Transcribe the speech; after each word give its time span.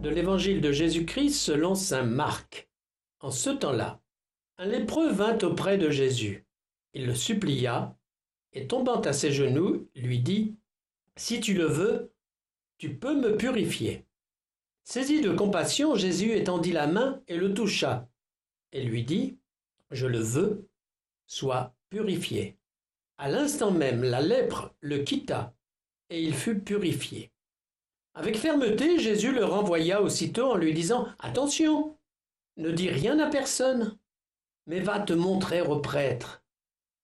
de 0.00 0.08
l'évangile 0.08 0.62
de 0.62 0.72
Jésus-Christ 0.72 1.34
selon 1.34 1.74
saint 1.74 2.04
Marc. 2.04 2.70
En 3.20 3.30
ce 3.30 3.50
temps-là, 3.50 4.00
un 4.56 4.64
lépreux 4.64 5.10
vint 5.10 5.36
auprès 5.38 5.76
de 5.76 5.90
Jésus. 5.90 6.46
Il 6.94 7.06
le 7.06 7.14
supplia, 7.14 7.96
et 8.52 8.66
tombant 8.66 9.00
à 9.02 9.12
ses 9.12 9.30
genoux, 9.30 9.88
lui 9.94 10.20
dit 10.20 10.56
Si 11.16 11.40
tu 11.40 11.52
le 11.52 11.66
veux, 11.66 12.14
tu 12.78 12.96
peux 12.96 13.14
me 13.14 13.36
purifier. 13.36 14.06
Saisi 14.84 15.20
de 15.20 15.32
compassion, 15.32 15.94
Jésus 15.94 16.32
étendit 16.32 16.72
la 16.72 16.86
main 16.86 17.22
et 17.28 17.36
le 17.36 17.52
toucha, 17.52 18.08
et 18.72 18.82
lui 18.82 19.04
dit 19.04 19.38
Je 19.90 20.06
le 20.06 20.18
veux, 20.18 20.66
sois 21.26 21.74
purifié. 21.90 22.56
À 23.18 23.28
l'instant 23.28 23.70
même, 23.70 24.02
la 24.02 24.22
lèpre 24.22 24.74
le 24.80 24.98
quitta, 24.98 25.54
et 26.08 26.22
il 26.22 26.34
fut 26.34 26.58
purifié. 26.58 27.30
Avec 28.14 28.36
fermeté, 28.36 28.98
Jésus 28.98 29.32
le 29.32 29.44
renvoya 29.44 30.02
aussitôt 30.02 30.52
en 30.52 30.56
lui 30.56 30.74
disant 30.74 31.06
Attention, 31.20 31.96
ne 32.56 32.70
dis 32.70 32.90
rien 32.90 33.18
à 33.18 33.28
personne, 33.28 33.96
mais 34.66 34.80
va 34.80 35.00
te 35.00 35.12
montrer 35.12 35.62
au 35.62 35.78
prêtre, 35.78 36.42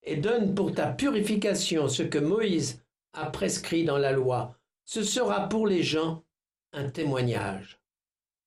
et 0.02 0.16
donne 0.16 0.54
pour 0.54 0.74
ta 0.74 0.86
purification 0.86 1.88
ce 1.88 2.02
que 2.02 2.18
Moïse 2.18 2.82
a 3.12 3.30
prescrit 3.30 3.84
dans 3.84 3.98
la 3.98 4.12
loi. 4.12 4.58
Ce 4.84 5.02
sera 5.02 5.48
pour 5.48 5.66
les 5.66 5.82
gens 5.82 6.24
un 6.72 6.88
témoignage. 6.88 7.80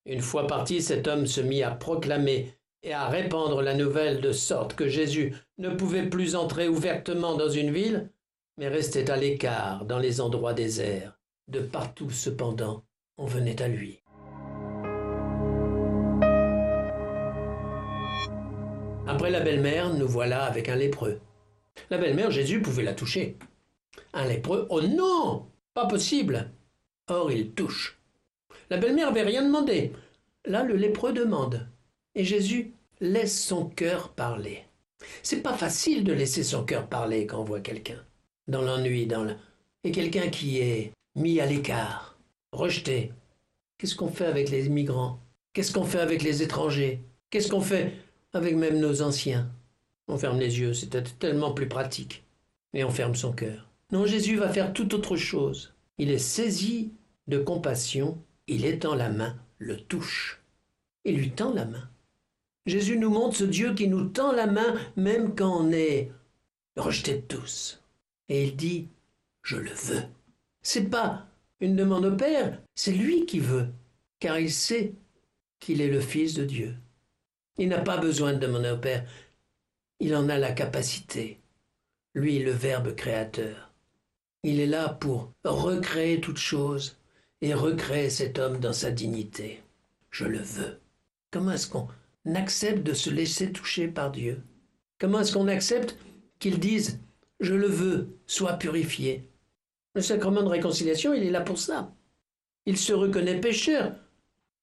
Une 0.06 0.22
fois 0.22 0.48
parti, 0.48 0.82
cet 0.82 1.08
homme 1.08 1.28
se 1.28 1.42
mit 1.42 1.64
à 1.64 1.72
proclamer 1.72 2.54
et 2.84 2.94
à 2.94 3.08
répandre 3.08 3.62
la 3.62 3.74
nouvelle 3.74 4.22
de 4.22 4.32
sorte 4.32 4.76
que 4.76 4.88
Jésus 4.88 5.36
ne 5.58 5.70
pouvait 5.70 6.10
plus 6.10 6.36
entrer 6.36 6.70
ouvertement 6.70 7.36
dans 7.36 7.50
une 7.50 7.72
ville, 7.72 8.10
mais 8.58 8.68
restait 8.68 9.10
à 9.10 9.18
l'écart 9.18 9.86
dans 9.86 10.00
les 10.00 10.22
endroits 10.22 10.54
déserts. 10.54 11.19
De 11.50 11.62
partout, 11.62 12.12
cependant, 12.12 12.84
on 13.18 13.26
venait 13.26 13.60
à 13.60 13.68
lui. 13.68 14.04
Après 19.08 19.32
la 19.32 19.40
belle-mère, 19.40 19.96
nous 19.96 20.08
voilà 20.08 20.44
avec 20.44 20.70
un 20.70 20.76
lépreux. 20.76 21.20
La 21.90 21.98
belle-mère, 21.98 22.30
Jésus 22.30 22.62
pouvait 22.62 22.84
la 22.84 22.94
toucher. 22.94 23.36
Un 24.14 24.28
lépreux, 24.28 24.68
oh 24.70 24.82
non 24.84 25.48
Pas 25.74 25.88
possible 25.88 26.52
Or, 27.08 27.32
il 27.32 27.50
touche. 27.54 28.00
La 28.70 28.78
belle-mère 28.78 29.08
n'avait 29.08 29.24
rien 29.24 29.44
demandé. 29.44 29.94
Là, 30.46 30.64
le 30.64 30.76
lépreux 30.76 31.14
demande. 31.14 31.68
Et 32.14 32.26
Jésus 32.26 32.76
laisse 33.00 33.44
son 33.44 33.66
cœur 33.66 34.10
parler. 34.10 34.66
C'est 35.24 35.42
pas 35.42 35.58
facile 35.58 36.04
de 36.04 36.14
laisser 36.14 36.44
son 36.44 36.64
cœur 36.64 36.88
parler 36.88 37.26
quand 37.26 37.40
on 37.40 37.44
voit 37.44 37.62
quelqu'un. 37.62 38.06
Dans 38.48 38.62
l'ennui, 38.62 39.08
dans 39.08 39.24
le... 39.24 39.34
Et 39.84 39.92
quelqu'un 39.92 40.30
qui 40.30 40.60
est 40.60 40.92
mis 41.20 41.40
à 41.40 41.46
l'écart, 41.46 42.18
rejeté. 42.52 43.12
Qu'est-ce 43.78 43.96
qu'on 43.96 44.10
fait 44.10 44.26
avec 44.26 44.50
les 44.50 44.68
immigrants? 44.68 45.20
Qu'est-ce 45.54 45.74
qu'on 45.74 45.84
fait 45.84 46.00
avec 46.00 46.24
les 46.24 46.42
étrangers? 46.42 47.04
Qu'est-ce 47.30 47.50
qu'on 47.50 47.62
fait 47.62 47.94
avec 48.34 48.56
même 48.56 48.80
nos 48.80 49.02
anciens? 49.02 49.52
On 50.08 50.18
ferme 50.18 50.40
les 50.40 50.60
yeux, 50.60 50.74
c'est 50.74 51.20
tellement 51.20 51.54
plus 51.54 51.68
pratique. 51.68 52.24
Et 52.74 52.84
on 52.84 52.90
ferme 52.90 53.16
son 53.16 53.34
cœur. 53.34 53.68
Non, 53.92 54.06
Jésus 54.06 54.38
va 54.38 54.50
faire 54.50 54.74
tout 54.74 54.96
autre 54.96 55.18
chose. 55.18 55.74
Il 55.98 56.10
est 56.12 56.18
saisi 56.18 56.94
de 57.28 57.38
compassion, 57.38 58.18
il 58.48 58.66
étend 58.66 58.96
la 58.96 59.10
main, 59.10 59.36
le 59.58 59.78
touche. 59.78 60.42
Il 61.04 61.18
lui 61.18 61.32
tend 61.32 61.54
la 61.54 61.66
main. 61.66 61.90
Jésus 62.66 62.98
nous 62.98 63.10
montre 63.10 63.36
ce 63.36 63.44
Dieu 63.44 63.74
qui 63.74 63.88
nous 63.88 64.06
tend 64.06 64.32
la 64.32 64.48
main 64.48 64.76
même 64.96 65.36
quand 65.36 65.66
on 65.66 65.72
est 65.72 66.12
rejeté 66.78 67.16
de 67.16 67.22
tous. 67.22 67.82
Et 68.30 68.46
il 68.46 68.56
dit 68.56 68.88
Je 69.42 69.58
le 69.58 69.72
veux. 69.72 70.04
C'est 70.62 70.90
pas 70.90 71.28
une 71.62 71.76
demande 71.76 72.06
au 72.06 72.16
Père, 72.16 72.62
c'est 72.76 72.92
lui 72.92 73.26
qui 73.26 73.40
veut, 73.40 73.68
car 74.20 74.40
il 74.40 74.52
sait 74.52 74.94
qu'il 75.60 75.82
est 75.82 75.90
le 75.90 76.02
Fils 76.02 76.34
de 76.34 76.46
Dieu. 76.46 76.76
Il 77.58 77.70
n'a 77.70 77.80
pas 77.80 77.98
besoin 77.98 78.34
de 78.34 78.40
demander 78.40 78.72
au 78.72 78.78
Père, 78.78 79.06
il 80.00 80.16
en 80.16 80.30
a 80.30 80.38
la 80.38 80.52
capacité. 80.52 81.40
Lui, 82.14 82.40
le 82.40 82.52
Verbe 82.52 82.96
créateur. 82.96 83.72
Il 84.44 84.60
est 84.60 84.68
là 84.68 84.90
pour 84.90 85.34
recréer 85.44 86.22
toute 86.22 86.38
chose 86.38 86.98
et 87.42 87.54
recréer 87.54 88.10
cet 88.10 88.40
homme 88.40 88.60
dans 88.60 88.74
sa 88.74 88.92
dignité. 88.92 89.62
Je 90.10 90.26
le 90.26 90.40
veux. 90.40 90.80
Comment 91.32 91.52
est-ce 91.52 91.68
qu'on 91.68 91.90
accepte 92.34 92.84
de 92.84 92.94
se 92.94 93.10
laisser 93.10 93.52
toucher 93.52 93.88
par 93.88 94.12
Dieu? 94.12 94.42
Comment 94.98 95.20
est-ce 95.20 95.34
qu'on 95.34 95.48
accepte 95.48 95.98
qu'il 96.40 96.60
dise 96.60 97.00
Je 97.40 97.54
le 97.54 97.68
veux, 97.68 98.18
sois 98.26 98.54
purifié 98.54 99.29
le 99.96 100.02
sacrement 100.02 100.44
de 100.44 100.50
réconciliation, 100.50 101.14
il 101.14 101.24
est 101.24 101.32
là 101.32 101.42
pour 101.42 101.58
ça. 101.58 101.94
Il 102.66 102.78
se 102.78 102.94
reconnaît 102.94 103.40
pécheur. 103.40 103.96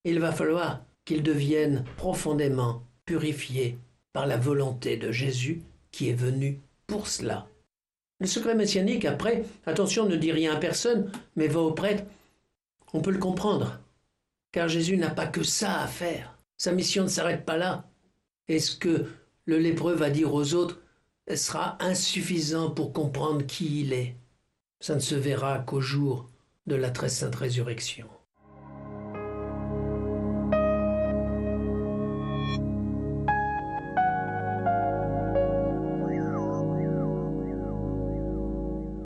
Il 0.04 0.20
va 0.20 0.32
falloir 0.32 0.84
qu'il 1.04 1.22
devienne 1.22 1.84
profondément 1.96 2.82
purifié 3.04 3.78
par 4.12 4.26
la 4.26 4.36
volonté 4.36 4.96
de 4.96 5.10
Jésus 5.10 5.62
qui 5.90 6.10
est 6.10 6.14
venu 6.14 6.60
pour 6.86 7.08
cela. 7.08 7.48
Le 8.20 8.26
secret 8.26 8.54
messianique, 8.54 9.04
après, 9.04 9.44
attention, 9.66 10.06
ne 10.06 10.16
dit 10.16 10.32
rien 10.32 10.54
à 10.54 10.56
personne, 10.56 11.10
mais 11.34 11.48
va 11.48 11.60
au 11.60 11.72
prêtre, 11.72 12.04
on 12.92 13.00
peut 13.00 13.10
le 13.10 13.18
comprendre. 13.18 13.80
Car 14.52 14.68
Jésus 14.68 14.96
n'a 14.96 15.10
pas 15.10 15.26
que 15.26 15.42
ça 15.42 15.80
à 15.80 15.86
faire. 15.86 16.38
Sa 16.56 16.72
mission 16.72 17.02
ne 17.02 17.08
s'arrête 17.08 17.44
pas 17.44 17.58
là. 17.58 17.84
Et 18.48 18.58
ce 18.58 18.74
que 18.74 19.06
le 19.44 19.58
lépreux 19.58 19.94
va 19.94 20.08
dire 20.08 20.32
aux 20.32 20.54
autres 20.54 20.80
sera 21.34 21.76
insuffisant 21.80 22.70
pour 22.70 22.92
comprendre 22.92 23.44
qui 23.44 23.80
il 23.82 23.92
est 23.92 24.16
ça 24.80 24.94
ne 24.94 25.00
se 25.00 25.14
verra 25.14 25.58
qu'au 25.60 25.80
jour 25.80 26.30
de 26.66 26.74
la 26.74 26.90
très 26.90 27.08
sainte 27.08 27.34
résurrection. 27.34 28.08